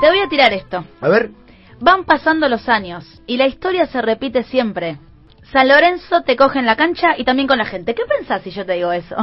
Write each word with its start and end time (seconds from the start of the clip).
Te 0.00 0.08
voy 0.08 0.18
a 0.20 0.28
tirar 0.28 0.52
esto. 0.52 0.84
A 1.00 1.08
ver. 1.08 1.30
Van 1.80 2.04
pasando 2.04 2.48
los 2.48 2.68
años 2.68 3.04
y 3.26 3.36
la 3.36 3.46
historia 3.46 3.86
se 3.86 4.00
repite 4.02 4.42
siempre. 4.44 4.98
San 5.52 5.68
Lorenzo 5.68 6.22
te 6.22 6.36
coge 6.36 6.58
en 6.58 6.66
la 6.66 6.76
cancha 6.76 7.16
y 7.16 7.24
también 7.24 7.48
con 7.48 7.58
la 7.58 7.64
gente. 7.64 7.94
¿Qué 7.94 8.02
pensás 8.04 8.42
si 8.42 8.50
yo 8.50 8.66
te 8.66 8.74
digo 8.74 8.92
eso? 8.92 9.16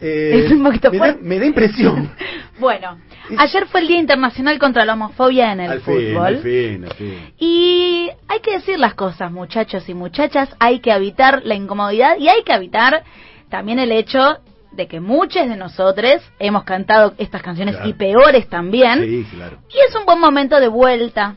Eh, 0.00 0.42
Es 0.44 0.52
un 0.52 0.62
poquito 0.62 0.90
me, 0.92 0.98
da, 0.98 1.16
me 1.20 1.38
da 1.38 1.46
impresión. 1.46 2.10
Bueno, 2.58 2.98
ayer 3.36 3.66
fue 3.66 3.80
el 3.80 3.88
Día 3.88 3.98
Internacional 3.98 4.58
contra 4.58 4.86
la 4.86 4.94
Homofobia 4.94 5.52
en 5.52 5.60
el 5.60 5.72
al 5.72 5.80
fin, 5.82 5.94
fútbol. 5.94 6.26
al 6.26 6.38
fin, 6.38 6.84
al 6.86 6.94
fin. 6.94 7.34
Y 7.38 8.08
hay 8.28 8.40
que 8.40 8.52
decir 8.52 8.78
las 8.78 8.94
cosas, 8.94 9.30
muchachos 9.30 9.86
y 9.90 9.94
muchachas, 9.94 10.48
hay 10.58 10.80
que 10.80 10.90
evitar 10.90 11.42
la 11.44 11.54
incomodidad 11.54 12.16
y 12.18 12.28
hay 12.28 12.42
que 12.44 12.54
evitar 12.54 13.04
también 13.50 13.78
el 13.78 13.92
hecho 13.92 14.38
de 14.72 14.86
que 14.88 15.00
muchos 15.00 15.48
de 15.48 15.56
nosotros 15.56 16.22
hemos 16.38 16.64
cantado 16.64 17.14
estas 17.18 17.42
canciones 17.42 17.76
Claro. 17.76 17.88
y 17.90 17.94
peores 17.94 18.48
también. 18.48 19.00
Sí, 19.04 19.26
claro. 19.34 19.58
Y 19.68 19.78
es 19.88 19.94
un 19.96 20.04
buen 20.04 20.20
momento 20.20 20.60
de 20.60 20.68
vuelta 20.68 21.36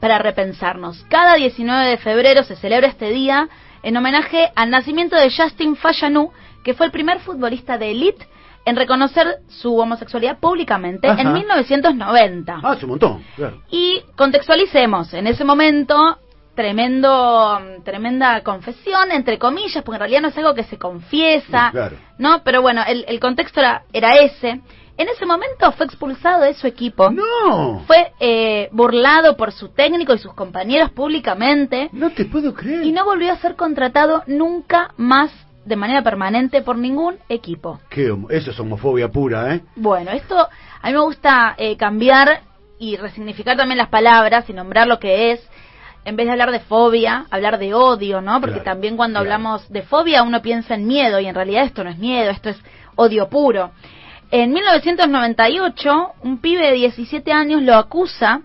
para 0.00 0.18
repensarnos. 0.18 1.04
Cada 1.10 1.34
19 1.34 1.88
de 1.90 1.96
febrero 1.98 2.42
se 2.44 2.56
celebra 2.56 2.88
este 2.88 3.10
día 3.10 3.48
en 3.82 3.96
homenaje 3.96 4.50
al 4.54 4.70
nacimiento 4.70 5.16
de 5.16 5.30
Justin 5.30 5.76
Fayanou, 5.76 6.32
que 6.64 6.74
fue 6.74 6.86
el 6.86 6.92
primer 6.92 7.20
futbolista 7.20 7.76
de 7.78 7.90
élite 7.90 8.26
en 8.66 8.76
reconocer 8.76 9.26
su 9.48 9.76
homosexualidad 9.78 10.38
públicamente 10.38 11.08
Ajá. 11.08 11.22
en 11.22 11.32
1990. 11.32 12.60
Ah, 12.62 12.74
es 12.76 12.82
un 12.82 12.90
montón, 12.90 13.24
claro. 13.36 13.62
Y 13.70 14.02
contextualicemos, 14.16 15.12
en 15.14 15.26
ese 15.26 15.44
momento, 15.44 16.18
tremendo, 16.60 17.58
tremenda 17.84 18.42
confesión, 18.42 19.10
entre 19.12 19.38
comillas, 19.38 19.82
porque 19.82 19.96
en 19.96 20.00
realidad 20.00 20.20
no 20.20 20.28
es 20.28 20.36
algo 20.36 20.54
que 20.54 20.64
se 20.64 20.76
confiesa, 20.78 21.66
No, 21.66 21.72
claro. 21.72 21.96
¿no? 22.18 22.42
Pero 22.44 22.60
bueno, 22.60 22.82
el, 22.86 23.04
el 23.08 23.18
contexto 23.18 23.60
era, 23.60 23.82
era 23.94 24.16
ese. 24.16 24.60
En 24.98 25.08
ese 25.08 25.24
momento 25.24 25.72
fue 25.72 25.86
expulsado 25.86 26.42
de 26.42 26.52
su 26.52 26.66
equipo. 26.66 27.10
No, 27.10 27.80
Fue 27.86 28.12
eh, 28.20 28.68
burlado 28.72 29.36
por 29.38 29.52
su 29.52 29.68
técnico 29.70 30.12
y 30.12 30.18
sus 30.18 30.34
compañeros 30.34 30.90
públicamente 30.90 31.88
no 31.92 32.10
te 32.10 32.26
puedo 32.26 32.52
creer. 32.52 32.84
y 32.84 32.92
no 32.92 33.06
volvió 33.06 33.32
a 33.32 33.36
ser 33.38 33.56
contratado 33.56 34.22
nunca 34.26 34.92
más 34.98 35.30
de 35.64 35.76
manera 35.76 36.02
permanente 36.02 36.60
por 36.60 36.76
ningún 36.76 37.16
equipo. 37.30 37.80
Qué 37.88 38.14
eso 38.28 38.50
es 38.50 38.60
homofobia 38.60 39.08
pura, 39.08 39.54
¿eh? 39.54 39.62
Bueno, 39.76 40.10
esto 40.10 40.36
a 40.82 40.86
mí 40.88 40.92
me 40.92 41.00
gusta 41.00 41.54
eh, 41.56 41.78
cambiar 41.78 42.42
y 42.78 42.96
resignificar 42.96 43.56
también 43.56 43.78
las 43.78 43.88
palabras 43.88 44.48
y 44.50 44.52
nombrar 44.52 44.86
lo 44.86 44.98
que 44.98 45.32
es. 45.32 45.40
En 46.04 46.16
vez 46.16 46.26
de 46.26 46.32
hablar 46.32 46.50
de 46.50 46.60
fobia, 46.60 47.26
hablar 47.30 47.58
de 47.58 47.74
odio, 47.74 48.20
¿no? 48.20 48.40
Porque 48.40 48.60
Claro, 48.60 48.70
también 48.70 48.96
cuando 48.96 49.20
claro. 49.20 49.34
hablamos 49.34 49.68
de 49.68 49.82
fobia 49.82 50.22
uno 50.22 50.40
piensa 50.40 50.74
en 50.74 50.86
miedo 50.86 51.20
y 51.20 51.26
en 51.26 51.34
realidad 51.34 51.64
esto 51.64 51.84
no 51.84 51.90
es 51.90 51.98
miedo, 51.98 52.30
esto 52.30 52.48
es 52.50 52.60
odio 52.96 53.28
puro. 53.28 53.70
En 54.30 54.52
1998, 54.52 56.12
un 56.22 56.38
pibe 56.38 56.66
de 56.66 56.72
17 56.72 57.32
años 57.32 57.62
lo 57.62 57.74
acusa 57.74 58.42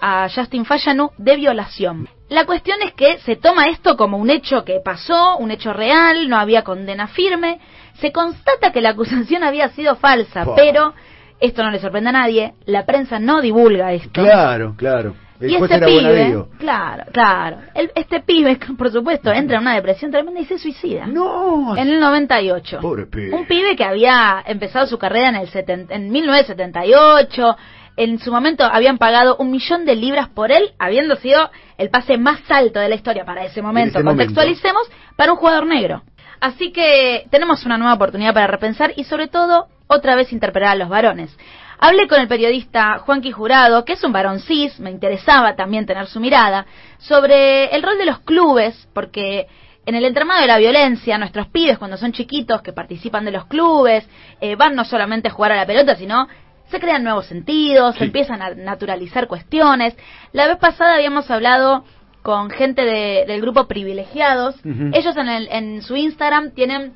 a 0.00 0.28
Justin 0.34 0.64
Fayanou 0.64 1.10
de 1.18 1.36
violación. 1.36 2.08
La 2.28 2.46
cuestión 2.46 2.78
es 2.82 2.92
que 2.94 3.18
se 3.18 3.36
toma 3.36 3.66
esto 3.68 3.96
como 3.96 4.16
un 4.16 4.30
hecho 4.30 4.64
que 4.64 4.80
pasó, 4.80 5.36
un 5.36 5.50
hecho 5.50 5.72
real, 5.72 6.28
no 6.28 6.38
había 6.38 6.62
condena 6.62 7.06
firme. 7.08 7.60
Se 8.00 8.12
constata 8.12 8.72
que 8.72 8.80
la 8.80 8.90
acusación 8.90 9.42
había 9.44 9.68
sido 9.70 9.96
falsa, 9.96 10.46
pero 10.56 10.94
esto 11.40 11.62
no 11.62 11.70
le 11.70 11.80
sorprende 11.80 12.10
a 12.10 12.12
nadie, 12.12 12.54
la 12.64 12.86
prensa 12.86 13.18
no 13.18 13.40
divulga 13.40 13.92
esto. 13.92 14.22
Claro, 14.22 14.74
claro. 14.76 15.14
Y 15.40 15.54
este 15.56 15.74
era 15.74 15.86
pibe, 15.86 16.44
claro, 16.58 17.04
claro, 17.12 17.56
el- 17.74 17.90
este 17.96 18.20
pibe, 18.20 18.56
por 18.78 18.90
supuesto, 18.92 19.32
entra 19.32 19.56
en 19.56 19.62
una 19.62 19.74
depresión 19.74 20.10
tremenda 20.10 20.40
y 20.40 20.44
se 20.44 20.58
suicida. 20.58 21.06
No, 21.06 21.76
En 21.76 21.88
el 21.88 21.98
98. 22.00 22.78
Pobre 22.80 23.06
pibe. 23.06 23.34
Un 23.34 23.44
pibe 23.46 23.74
que 23.76 23.84
había 23.84 24.42
empezado 24.46 24.86
su 24.86 24.96
carrera 24.98 25.30
en 25.30 25.36
el 25.36 25.48
seten- 25.50 25.86
en 25.90 26.10
1978. 26.10 27.56
En 27.96 28.18
su 28.18 28.32
momento 28.32 28.64
habían 28.64 28.98
pagado 28.98 29.36
un 29.36 29.50
millón 29.52 29.84
de 29.84 29.94
libras 29.94 30.28
por 30.28 30.50
él, 30.50 30.72
habiendo 30.78 31.14
sido 31.16 31.50
el 31.78 31.90
pase 31.90 32.18
más 32.18 32.40
alto 32.48 32.80
de 32.80 32.88
la 32.88 32.96
historia 32.96 33.24
para 33.24 33.44
ese 33.44 33.62
momento. 33.62 33.98
ese 33.98 34.04
momento. 34.04 34.24
Contextualicemos 34.34 34.82
para 35.16 35.32
un 35.32 35.38
jugador 35.38 35.66
negro. 35.66 36.02
Así 36.40 36.72
que 36.72 37.26
tenemos 37.30 37.64
una 37.64 37.78
nueva 37.78 37.94
oportunidad 37.94 38.34
para 38.34 38.48
repensar 38.48 38.92
y 38.96 39.04
sobre 39.04 39.28
todo 39.28 39.68
otra 39.86 40.16
vez 40.16 40.32
interpelar 40.32 40.70
a 40.72 40.74
los 40.74 40.88
varones. 40.88 41.36
Hablé 41.78 42.08
con 42.08 42.20
el 42.20 42.28
periodista 42.28 42.98
Juanqui 42.98 43.32
Jurado, 43.32 43.84
que 43.84 43.94
es 43.94 44.04
un 44.04 44.12
varón 44.12 44.40
cis, 44.40 44.78
me 44.80 44.90
interesaba 44.90 45.56
también 45.56 45.86
tener 45.86 46.06
su 46.06 46.20
mirada, 46.20 46.66
sobre 46.98 47.66
el 47.74 47.82
rol 47.82 47.98
de 47.98 48.06
los 48.06 48.20
clubes, 48.20 48.88
porque 48.94 49.46
en 49.86 49.94
el 49.94 50.04
entramado 50.04 50.40
de 50.40 50.46
la 50.46 50.58
violencia, 50.58 51.18
nuestros 51.18 51.48
pibes 51.48 51.78
cuando 51.78 51.96
son 51.96 52.12
chiquitos 52.12 52.62
que 52.62 52.72
participan 52.72 53.24
de 53.24 53.32
los 53.32 53.44
clubes, 53.46 54.08
eh, 54.40 54.56
van 54.56 54.74
no 54.74 54.84
solamente 54.84 55.28
a 55.28 55.32
jugar 55.32 55.52
a 55.52 55.56
la 55.56 55.66
pelota, 55.66 55.94
sino 55.96 56.26
se 56.70 56.80
crean 56.80 57.04
nuevos 57.04 57.26
sentidos, 57.26 57.92
Sí. 57.94 57.98
se 57.98 58.04
empiezan 58.06 58.40
a 58.40 58.54
naturalizar 58.54 59.26
cuestiones. 59.28 59.94
La 60.32 60.46
vez 60.46 60.56
pasada 60.56 60.94
habíamos 60.94 61.30
hablado 61.30 61.84
con 62.22 62.48
gente 62.48 62.82
de- 62.82 63.24
del 63.26 63.42
grupo 63.42 63.66
Privilegiados. 63.68 64.54
Ellos 64.64 65.14
en, 65.18 65.28
el- 65.28 65.48
en 65.50 65.82
su 65.82 65.94
Instagram 65.96 66.52
tienen 66.52 66.94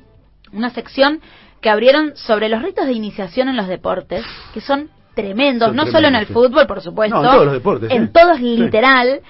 una 0.51 0.71
sección 0.71 1.21
que 1.61 1.69
abrieron 1.69 2.15
sobre 2.15 2.49
los 2.49 2.61
ritos 2.61 2.85
de 2.85 2.93
iniciación 2.93 3.49
en 3.49 3.57
los 3.57 3.67
deportes, 3.67 4.25
que 4.53 4.61
son 4.61 4.89
tremendos, 5.15 5.67
Son 5.69 5.75
no 5.75 5.83
tremendos, 5.83 5.91
solo 5.91 6.07
en 6.07 6.15
el 6.15 6.27
sí. 6.27 6.33
fútbol, 6.33 6.67
por 6.67 6.81
supuesto, 6.81 7.15
No, 7.17 7.23
en 7.23 7.29
todos 7.31 7.45
los 7.45 7.53
deportes, 7.53 7.91
en 7.91 8.07
sí. 8.07 8.13
todos 8.13 8.37
Sí. 8.37 8.57
literal. 8.57 9.21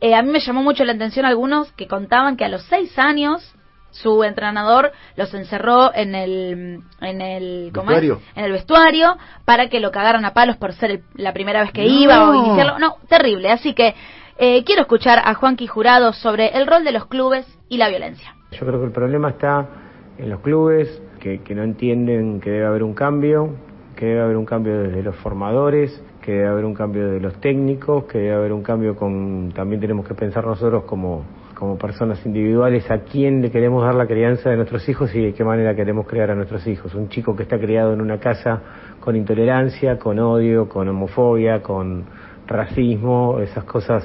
Eh, 0.00 0.14
a 0.14 0.22
mí 0.22 0.30
me 0.30 0.40
llamó 0.40 0.62
mucho 0.62 0.84
la 0.84 0.92
atención 0.92 1.24
algunos 1.26 1.72
que 1.72 1.86
contaban 1.88 2.36
que 2.36 2.44
a 2.44 2.48
los 2.48 2.62
seis 2.64 2.96
años 2.98 3.54
su 3.90 4.22
entrenador 4.22 4.92
los 5.16 5.32
encerró 5.32 5.92
en 5.94 6.14
el 6.14 6.80
en 7.00 7.20
el 7.22 7.70
¿cómo 7.74 7.90
es? 7.90 7.96
¿Vestuario? 8.02 8.20
en 8.36 8.44
el 8.44 8.52
vestuario 8.52 9.16
para 9.46 9.68
que 9.70 9.80
lo 9.80 9.90
cagaran 9.90 10.24
a 10.26 10.34
palos 10.34 10.56
por 10.58 10.74
ser 10.74 10.90
el- 10.90 11.02
la 11.14 11.32
primera 11.32 11.62
vez 11.62 11.72
que 11.72 11.84
No. 11.84 11.88
iba 11.88 12.30
o 12.30 12.34
iniciarlo 12.34 12.78
no 12.78 12.96
terrible 13.08 13.50
así 13.50 13.72
que 13.72 13.94
eh, 14.36 14.62
quiero 14.64 14.82
escuchar 14.82 15.20
a 15.24 15.32
Juanqui 15.34 15.66
Jurado 15.66 16.12
sobre 16.12 16.48
el 16.58 16.66
rol 16.66 16.84
de 16.84 16.92
los 16.92 17.06
clubes 17.06 17.46
y 17.70 17.78
la 17.78 17.88
violencia 17.88 18.34
Yo 18.52 18.58
creo 18.66 18.78
que 18.78 18.86
el 18.86 18.92
problema 18.92 19.30
está 19.30 19.66
en 20.18 20.28
los 20.30 20.40
clubes, 20.42 21.02
que, 21.18 21.40
que 21.40 21.54
no 21.54 21.62
entienden 21.62 22.40
que 22.40 22.50
debe 22.50 22.66
haber 22.66 22.82
un 22.82 22.94
cambio, 22.94 23.50
que 23.96 24.06
debe 24.06 24.20
haber 24.20 24.36
un 24.36 24.44
cambio 24.44 24.80
desde 24.82 25.02
los 25.02 25.16
formadores, 25.16 26.02
que 26.22 26.32
debe 26.32 26.46
haber 26.46 26.64
un 26.64 26.74
cambio 26.74 27.10
de 27.10 27.20
los 27.20 27.40
técnicos, 27.40 28.04
que 28.04 28.18
debe 28.18 28.34
haber 28.34 28.52
un 28.52 28.62
cambio 28.62 28.94
con... 28.94 29.50
También 29.54 29.80
tenemos 29.80 30.06
que 30.06 30.14
pensar 30.14 30.46
nosotros 30.46 30.84
como, 30.84 31.24
como 31.54 31.76
personas 31.76 32.24
individuales 32.24 32.88
a 32.90 32.98
quién 32.98 33.42
le 33.42 33.50
queremos 33.50 33.82
dar 33.82 33.94
la 33.94 34.06
crianza 34.06 34.50
de 34.50 34.56
nuestros 34.56 34.88
hijos 34.88 35.14
y 35.14 35.20
de 35.20 35.32
qué 35.32 35.42
manera 35.42 35.74
queremos 35.74 36.06
criar 36.06 36.30
a 36.30 36.34
nuestros 36.34 36.66
hijos. 36.66 36.94
Un 36.94 37.08
chico 37.08 37.34
que 37.34 37.42
está 37.42 37.58
criado 37.58 37.92
en 37.92 38.00
una 38.00 38.18
casa 38.18 38.62
con 39.00 39.16
intolerancia, 39.16 39.98
con 39.98 40.18
odio, 40.18 40.68
con 40.68 40.86
homofobia, 40.88 41.62
con 41.62 42.04
racismo, 42.46 43.40
esas 43.40 43.64
cosas 43.64 44.04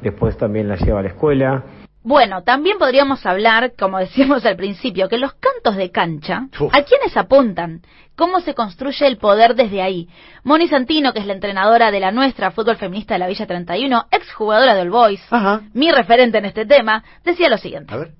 después 0.00 0.36
también 0.38 0.68
las 0.68 0.80
lleva 0.80 1.00
a 1.00 1.02
la 1.02 1.08
escuela. 1.08 1.64
Bueno, 2.04 2.42
también 2.42 2.76
podríamos 2.78 3.24
hablar, 3.24 3.72
como 3.78 3.98
decíamos 3.98 4.44
al 4.44 4.56
principio, 4.56 5.08
que 5.08 5.16
los 5.16 5.32
cantos 5.32 5.74
de 5.76 5.90
cancha, 5.90 6.48
Uf. 6.60 6.72
¿a 6.74 6.82
quiénes 6.82 7.16
apuntan? 7.16 7.80
¿Cómo 8.14 8.40
se 8.40 8.54
construye 8.54 9.06
el 9.06 9.16
poder 9.16 9.54
desde 9.56 9.80
ahí? 9.82 10.08
Moni 10.44 10.68
Santino, 10.68 11.12
que 11.14 11.20
es 11.20 11.26
la 11.26 11.32
entrenadora 11.32 11.90
de 11.90 12.00
la 12.00 12.12
nuestra 12.12 12.50
fútbol 12.50 12.76
feminista 12.76 13.14
de 13.14 13.20
la 13.20 13.26
Villa 13.26 13.46
31, 13.46 14.04
exjugadora 14.10 14.74
de 14.74 14.82
All 14.82 14.90
Boys, 14.90 15.22
Ajá. 15.30 15.62
mi 15.72 15.90
referente 15.90 16.38
en 16.38 16.44
este 16.44 16.66
tema, 16.66 17.02
decía 17.24 17.48
lo 17.48 17.56
siguiente. 17.58 17.92
A 17.92 17.96
ver. 17.96 18.10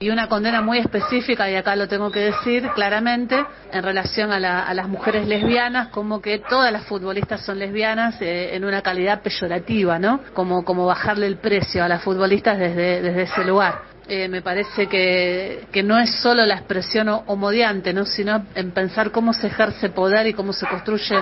Y 0.00 0.10
una 0.10 0.28
condena 0.28 0.62
muy 0.62 0.78
específica, 0.78 1.50
y 1.50 1.56
acá 1.56 1.74
lo 1.74 1.88
tengo 1.88 2.12
que 2.12 2.20
decir 2.20 2.68
claramente, 2.76 3.44
en 3.72 3.82
relación 3.82 4.30
a, 4.30 4.38
la- 4.38 4.62
a 4.62 4.72
las 4.72 4.86
mujeres 4.88 5.26
lesbianas, 5.26 5.88
como 5.88 6.22
que 6.22 6.38
todas 6.38 6.70
las 6.72 6.84
futbolistas 6.84 7.44
son 7.44 7.58
lesbianas 7.58 8.14
eh, 8.22 8.54
en 8.54 8.64
una 8.64 8.80
calidad 8.80 9.22
peyorativa, 9.22 9.98
¿no? 9.98 10.20
Como, 10.34 10.64
como 10.64 10.86
bajarle 10.86 11.26
el 11.26 11.38
precio 11.38 11.82
a 11.82 11.88
las 11.88 12.00
futbolistas 12.04 12.60
desde, 12.60 13.22
ese 13.22 13.42
lugar. 13.44 13.80
Eh, 14.06 14.28
me 14.28 14.40
parece 14.40 14.86
que, 14.86 15.66
que 15.72 15.82
no 15.82 15.98
es 15.98 16.14
solo 16.22 16.46
la 16.46 16.54
expresión 16.54 17.08
ho- 17.08 17.24
homodiante, 17.26 17.92
¿no? 17.92 18.04
sino 18.06 18.46
en 18.54 18.70
pensar 18.70 19.10
cómo 19.10 19.32
se 19.32 19.48
ejerce 19.48 19.88
poder 19.90 20.28
y 20.28 20.32
cómo 20.32 20.52
se 20.52 20.66
construye 20.68 21.16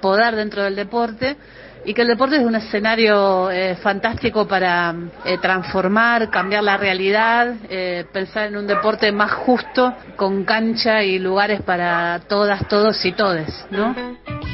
poder 0.00 0.36
dentro 0.36 0.62
del 0.62 0.76
deporte 0.76 1.36
y 1.84 1.94
que 1.94 2.02
el 2.02 2.08
deporte 2.08 2.36
es 2.36 2.42
un 2.42 2.54
escenario 2.54 3.50
eh, 3.50 3.76
fantástico 3.76 4.46
para 4.46 4.94
eh, 5.24 5.38
transformar, 5.38 6.30
cambiar 6.30 6.62
la 6.62 6.76
realidad, 6.76 7.54
eh, 7.68 8.04
pensar 8.12 8.48
en 8.48 8.56
un 8.56 8.66
deporte 8.66 9.10
más 9.12 9.32
justo, 9.32 9.94
con 10.16 10.44
cancha 10.44 11.02
y 11.02 11.18
lugares 11.18 11.62
para 11.62 12.20
todas, 12.28 12.66
todos 12.68 13.02
y 13.04 13.12
todes, 13.12 13.66
¿no? 13.70 13.94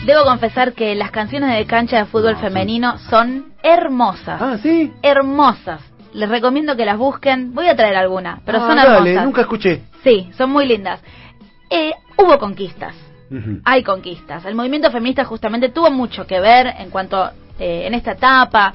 Debo 0.04 0.24
confesar 0.24 0.72
que 0.72 0.94
las 0.94 1.10
canciones 1.10 1.56
de 1.56 1.66
cancha 1.66 1.98
de 1.98 2.04
fútbol 2.04 2.34
No, 2.34 2.38
femenino 2.38 2.98
son 3.10 3.52
hermosas. 3.62 4.40
Ah, 4.40 4.56
sí. 4.62 4.92
Hermosas. 5.02 5.80
Les 6.12 6.28
recomiendo 6.28 6.76
que 6.76 6.84
las 6.86 6.96
busquen. 6.96 7.52
Voy 7.54 7.68
a 7.68 7.74
traer 7.76 7.96
alguna, 7.96 8.40
pero 8.46 8.58
Ah, 8.58 8.66
son 8.68 8.76
dale, 8.76 8.90
hermosas. 9.10 9.24
nunca 9.24 9.40
escuché. 9.42 9.82
Sí, 10.04 10.30
son 10.38 10.50
muy 10.50 10.66
lindas. 10.66 11.00
Eh, 11.70 11.92
hubo 12.16 12.38
conquistas. 12.38 12.94
Hay 13.64 13.82
conquistas. 13.82 14.44
El 14.44 14.54
movimiento 14.54 14.90
feminista 14.90 15.24
justamente 15.24 15.70
tuvo 15.70 15.90
mucho 15.90 16.26
que 16.26 16.40
ver 16.40 16.66
en 16.78 16.90
cuanto 16.90 17.30
eh, 17.58 17.86
en 17.86 17.94
esta 17.94 18.12
etapa, 18.12 18.74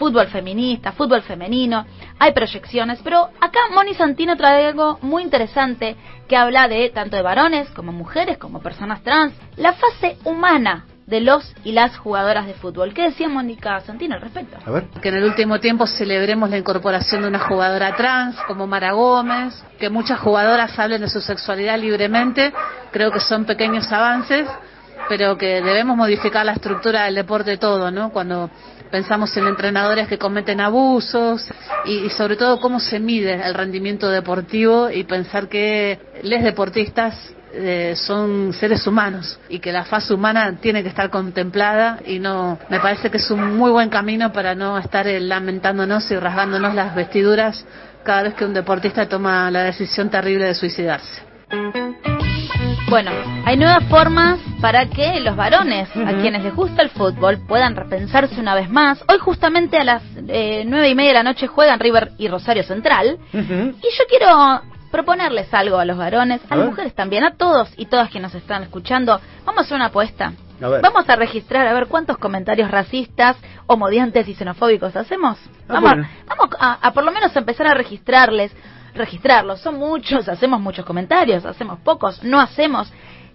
fútbol 0.00 0.28
feminista, 0.28 0.92
fútbol 0.92 1.20
femenino, 1.20 1.84
hay 2.18 2.32
proyecciones, 2.32 3.00
pero 3.04 3.28
acá 3.38 3.60
Moni 3.74 3.92
Santino 3.92 4.34
trae 4.34 4.66
algo 4.66 4.98
muy 5.02 5.22
interesante 5.22 5.94
que 6.26 6.36
habla 6.36 6.68
de 6.68 6.88
tanto 6.88 7.16
de 7.16 7.22
varones 7.22 7.68
como 7.70 7.92
mujeres, 7.92 8.38
como 8.38 8.62
personas 8.62 9.02
trans, 9.02 9.34
la 9.56 9.74
fase 9.74 10.16
humana 10.24 10.86
de 11.10 11.20
los 11.20 11.54
y 11.64 11.72
las 11.72 11.98
jugadoras 11.98 12.46
de 12.46 12.54
fútbol. 12.54 12.94
¿Qué 12.94 13.02
decía 13.02 13.28
Mónica 13.28 13.80
Santino 13.80 14.14
al 14.14 14.22
respecto? 14.22 14.56
A 14.64 14.70
ver. 14.70 14.84
Que 15.02 15.08
en 15.08 15.16
el 15.16 15.24
último 15.24 15.58
tiempo 15.58 15.86
celebremos 15.86 16.48
la 16.48 16.56
incorporación 16.56 17.22
de 17.22 17.28
una 17.28 17.40
jugadora 17.40 17.94
trans 17.96 18.36
como 18.46 18.66
Mara 18.66 18.92
Gómez, 18.92 19.62
que 19.78 19.90
muchas 19.90 20.20
jugadoras 20.20 20.78
hablen 20.78 21.00
de 21.00 21.08
su 21.08 21.20
sexualidad 21.20 21.78
libremente, 21.78 22.52
creo 22.90 23.10
que 23.10 23.20
son 23.20 23.44
pequeños 23.44 23.90
avances, 23.92 24.46
pero 25.08 25.36
que 25.36 25.60
debemos 25.62 25.96
modificar 25.96 26.44
la 26.44 26.52
estructura 26.52 27.04
del 27.04 27.14
deporte 27.14 27.56
todo, 27.56 27.90
¿no? 27.90 28.10
Cuando 28.10 28.50
pensamos 28.90 29.36
en 29.36 29.46
entrenadores 29.46 30.08
que 30.08 30.18
cometen 30.18 30.60
abusos 30.60 31.48
y, 31.84 32.06
y, 32.06 32.10
sobre 32.10 32.36
todo 32.36 32.60
cómo 32.60 32.80
se 32.80 32.98
mide 32.98 33.34
el 33.46 33.54
rendimiento 33.54 34.10
deportivo 34.10 34.90
y 34.90 35.04
pensar 35.04 35.48
que 35.48 35.98
les 36.22 36.42
deportistas 36.42 37.34
eh, 37.52 37.94
son 37.96 38.52
seres 38.52 38.86
humanos 38.86 39.40
y 39.48 39.58
que 39.58 39.72
la 39.72 39.84
fase 39.84 40.14
humana 40.14 40.56
tiene 40.60 40.84
que 40.84 40.88
estar 40.88 41.10
contemplada 41.10 41.98
y 42.06 42.20
no 42.20 42.60
me 42.68 42.78
parece 42.78 43.10
que 43.10 43.16
es 43.16 43.28
un 43.28 43.56
muy 43.56 43.72
buen 43.72 43.88
camino 43.88 44.32
para 44.32 44.54
no 44.54 44.78
estar 44.78 45.08
eh, 45.08 45.18
lamentándonos 45.18 46.08
y 46.12 46.16
rasgándonos 46.16 46.76
las 46.76 46.94
vestiduras 46.94 47.66
cada 48.04 48.22
vez 48.22 48.34
que 48.34 48.44
un 48.44 48.54
deportista 48.54 49.08
toma 49.08 49.50
la 49.50 49.64
decisión 49.64 50.10
terrible 50.10 50.46
de 50.46 50.54
suicidarse. 50.54 51.22
Bueno, 52.90 53.12
hay 53.44 53.56
nuevas 53.56 53.84
formas 53.84 54.40
para 54.60 54.86
que 54.86 55.20
los 55.20 55.36
varones, 55.36 55.88
uh 55.94 56.00
-huh. 56.00 56.08
a 56.08 56.20
quienes 56.20 56.42
les 56.42 56.52
gusta 56.52 56.82
el 56.82 56.90
fútbol, 56.90 57.38
puedan 57.46 57.76
repensarse 57.76 58.40
una 58.40 58.56
vez 58.56 58.68
más. 58.68 59.04
Hoy 59.06 59.18
justamente 59.18 59.78
a 59.78 59.84
las 59.84 60.02
eh, 60.26 60.64
nueve 60.66 60.88
y 60.88 60.96
media 60.96 61.10
de 61.10 61.14
la 61.14 61.22
noche 61.22 61.46
juegan 61.46 61.78
River 61.78 62.10
y 62.18 62.26
Rosario 62.26 62.64
Central. 62.64 63.18
Uh 63.32 63.36
-huh. 63.36 63.74
Y 63.78 63.96
yo 63.96 64.04
quiero 64.08 64.62
proponerles 64.90 65.54
algo 65.54 65.78
a 65.78 65.84
los 65.84 65.96
varones, 65.96 66.40
a, 66.50 66.54
a 66.54 66.56
las 66.56 66.66
mujeres 66.66 66.92
también, 66.92 67.22
a 67.22 67.36
todos 67.36 67.72
y 67.76 67.86
todas 67.86 68.10
que 68.10 68.18
nos 68.18 68.34
están 68.34 68.64
escuchando. 68.64 69.20
Vamos 69.46 69.60
a 69.60 69.64
hacer 69.66 69.76
una 69.76 69.86
apuesta. 69.86 70.32
A. 70.60 70.68
Vamos 70.82 71.08
a 71.08 71.14
registrar 71.14 71.68
a 71.68 71.72
ver 71.72 71.86
cuántos 71.86 72.18
comentarios 72.18 72.72
racistas, 72.72 73.36
homodiantes 73.68 74.26
y 74.26 74.34
xenofóbicos 74.34 74.96
hacemos. 74.96 75.38
Ah, 75.68 75.74
vamos, 75.74 75.90
bueno. 75.92 76.08
vamos 76.26 76.48
a, 76.58 76.88
a 76.88 76.92
por 76.92 77.04
lo 77.04 77.12
menos 77.12 77.34
empezar 77.36 77.68
a 77.68 77.74
registrarles, 77.74 78.50
registrarlos. 78.94 79.60
Son 79.60 79.78
muchos, 79.78 80.28
hacemos 80.28 80.60
muchos 80.60 80.84
comentarios, 80.84 81.44
hacemos 81.44 81.78
pocos, 81.80 82.22
no 82.22 82.40
hacemos. 82.40 82.92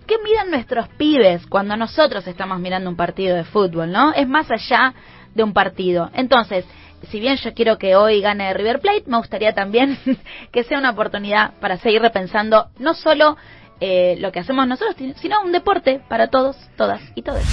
¿Qué 0.07 0.17
miran 0.23 0.51
nuestros 0.51 0.87
pibes 0.89 1.45
cuando 1.47 1.75
nosotros 1.75 2.27
estamos 2.27 2.59
mirando 2.59 2.89
un 2.89 2.95
partido 2.95 3.35
de 3.35 3.43
fútbol, 3.43 3.91
no? 3.91 4.13
Es 4.13 4.27
más 4.27 4.49
allá 4.51 4.93
de 5.33 5.43
un 5.43 5.53
partido. 5.53 6.09
Entonces, 6.13 6.65
si 7.09 7.19
bien 7.19 7.37
yo 7.37 7.53
quiero 7.53 7.77
que 7.77 7.95
hoy 7.95 8.21
gane 8.21 8.53
River 8.53 8.79
Plate, 8.79 9.03
me 9.07 9.17
gustaría 9.17 9.53
también 9.53 9.97
que 10.51 10.63
sea 10.63 10.77
una 10.79 10.91
oportunidad 10.91 11.53
para 11.59 11.77
seguir 11.77 12.01
repensando 12.01 12.67
no 12.77 12.93
solo 12.93 13.37
eh, 13.79 14.15
lo 14.19 14.31
que 14.31 14.39
hacemos 14.39 14.67
nosotros, 14.67 14.95
sino 15.17 15.41
un 15.41 15.51
deporte 15.51 16.01
para 16.07 16.29
todos, 16.29 16.57
todas 16.77 17.01
y 17.15 17.21
todos. 17.21 17.43